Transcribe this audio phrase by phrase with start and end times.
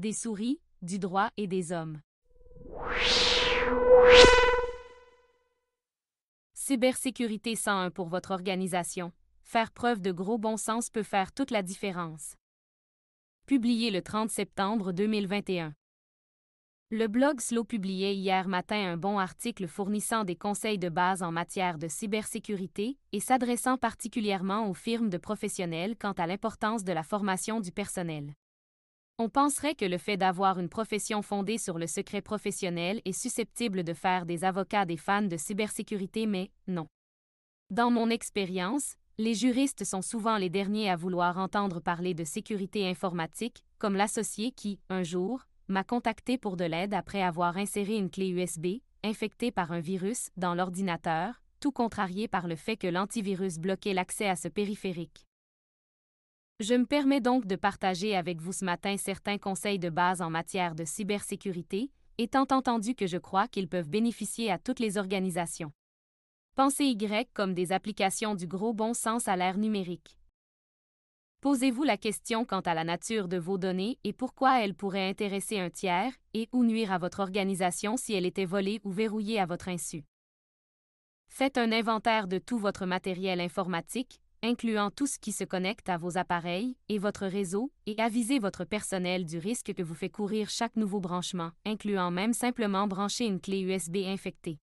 [0.00, 2.00] des souris, du droit et des hommes.
[6.54, 9.12] Cybersécurité 101 pour votre organisation.
[9.42, 12.36] Faire preuve de gros bon sens peut faire toute la différence.
[13.46, 15.74] Publié le 30 septembre 2021.
[16.92, 21.30] Le blog Slow publiait hier matin un bon article fournissant des conseils de base en
[21.30, 27.02] matière de cybersécurité et s'adressant particulièrement aux firmes de professionnels quant à l'importance de la
[27.02, 28.34] formation du personnel.
[29.22, 33.84] On penserait que le fait d'avoir une profession fondée sur le secret professionnel est susceptible
[33.84, 36.86] de faire des avocats des fans de cybersécurité, mais non.
[37.68, 42.88] Dans mon expérience, les juristes sont souvent les derniers à vouloir entendre parler de sécurité
[42.88, 48.08] informatique, comme l'associé qui, un jour, m'a contacté pour de l'aide après avoir inséré une
[48.08, 53.58] clé USB, infectée par un virus, dans l'ordinateur, tout contrarié par le fait que l'antivirus
[53.58, 55.26] bloquait l'accès à ce périphérique.
[56.60, 60.28] Je me permets donc de partager avec vous ce matin certains conseils de base en
[60.28, 65.72] matière de cybersécurité, étant entendu que je crois qu'ils peuvent bénéficier à toutes les organisations.
[66.56, 70.18] Pensez Y comme des applications du gros bon sens à l'ère numérique.
[71.40, 75.58] Posez-vous la question quant à la nature de vos données et pourquoi elles pourraient intéresser
[75.58, 79.46] un tiers et ou nuire à votre organisation si elle était volée ou verrouillée à
[79.46, 80.04] votre insu.
[81.28, 85.98] Faites un inventaire de tout votre matériel informatique, incluant tout ce qui se connecte à
[85.98, 90.48] vos appareils et votre réseau, et avisez votre personnel du risque que vous fait courir
[90.50, 94.58] chaque nouveau branchement, incluant même simplement brancher une clé USB infectée.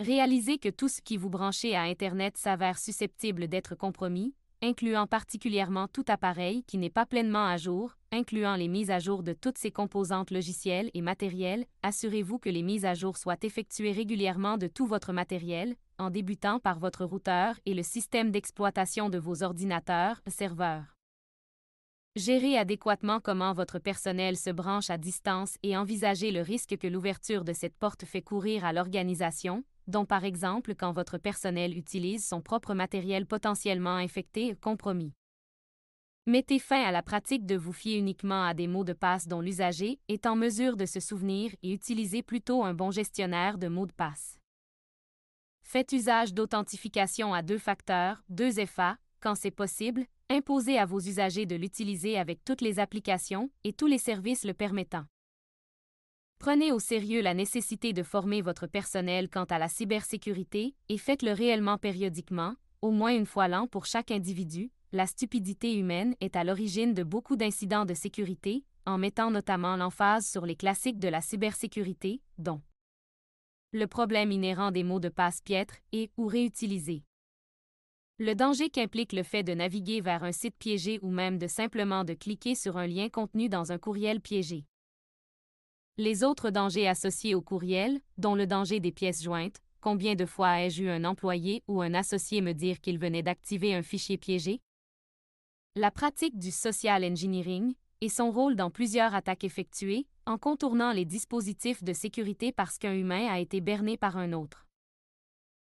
[0.00, 5.88] Réalisez que tout ce qui vous branchez à Internet s'avère susceptible d'être compromis, incluant particulièrement
[5.88, 9.58] tout appareil qui n'est pas pleinement à jour, incluant les mises à jour de toutes
[9.58, 14.66] ses composantes logicielles et matérielles, assurez-vous que les mises à jour soient effectuées régulièrement de
[14.66, 20.20] tout votre matériel, en débutant par votre routeur et le système d'exploitation de vos ordinateurs,
[20.26, 20.94] serveurs.
[22.16, 27.44] Gérez adéquatement comment votre personnel se branche à distance et envisagez le risque que l'ouverture
[27.44, 32.40] de cette porte fait courir à l'organisation, dont par exemple quand votre personnel utilise son
[32.40, 35.12] propre matériel potentiellement infecté et compromis.
[36.26, 39.40] Mettez fin à la pratique de vous fier uniquement à des mots de passe dont
[39.40, 43.86] l'usager est en mesure de se souvenir et utilisez plutôt un bon gestionnaire de mots
[43.86, 44.38] de passe.
[45.64, 51.56] Faites usage d'authentification à deux facteurs, 2FA, quand c'est possible, imposez à vos usagers de
[51.56, 55.04] l'utiliser avec toutes les applications et tous les services le permettant.
[56.38, 61.32] Prenez au sérieux la nécessité de former votre personnel quant à la cybersécurité et faites-le
[61.32, 64.70] réellement périodiquement, au moins une fois l'an pour chaque individu.
[64.92, 70.26] La stupidité humaine est à l'origine de beaucoup d'incidents de sécurité, en mettant notamment l'emphase
[70.26, 72.60] sur les classiques de la cybersécurité, dont
[73.74, 77.02] le problème inhérent des mots de passe piètres et ou réutilisés.
[78.18, 82.04] Le danger qu'implique le fait de naviguer vers un site piégé ou même de simplement
[82.04, 84.64] de cliquer sur un lien contenu dans un courriel piégé.
[85.96, 90.60] Les autres dangers associés au courriel, dont le danger des pièces jointes, combien de fois
[90.60, 94.60] ai-je eu un employé ou un associé me dire qu'il venait d'activer un fichier piégé?
[95.74, 97.74] La pratique du social engineering
[98.04, 102.92] et son rôle dans plusieurs attaques effectuées, en contournant les dispositifs de sécurité parce qu'un
[102.92, 104.66] humain a été berné par un autre.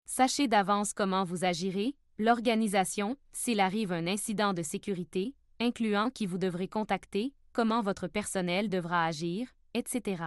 [0.04, 6.36] Sachez d'avance comment vous agirez, l'organisation, s'il arrive un incident de sécurité, incluant qui vous
[6.36, 10.24] devrez contacter, comment votre personnel devra agir, etc.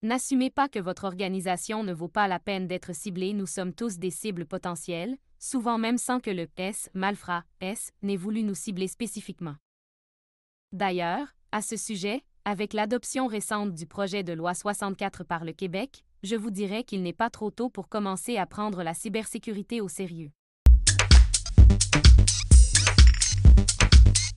[0.00, 3.98] N'assumez pas que votre organisation ne vaut pas la peine d'être ciblée, nous sommes tous
[3.98, 8.88] des cibles potentielles, souvent même sans que le S, Malfra, S, n'ait voulu nous cibler
[8.88, 9.56] spécifiquement.
[10.72, 16.04] D'ailleurs, à ce sujet, avec l'adoption récente du projet de loi 64 par le Québec,
[16.22, 19.88] je vous dirais qu'il n'est pas trop tôt pour commencer à prendre la cybersécurité au
[19.88, 20.30] sérieux.